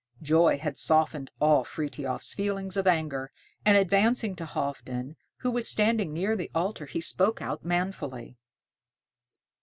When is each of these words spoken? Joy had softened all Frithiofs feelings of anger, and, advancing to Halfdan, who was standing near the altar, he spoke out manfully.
Joy 0.23 0.57
had 0.57 0.79
softened 0.79 1.29
all 1.39 1.63
Frithiofs 1.63 2.33
feelings 2.33 2.75
of 2.75 2.87
anger, 2.87 3.31
and, 3.63 3.77
advancing 3.77 4.35
to 4.37 4.47
Halfdan, 4.47 5.15
who 5.41 5.51
was 5.51 5.69
standing 5.69 6.11
near 6.11 6.35
the 6.35 6.49
altar, 6.55 6.87
he 6.87 6.99
spoke 7.01 7.39
out 7.39 7.63
manfully. 7.63 8.35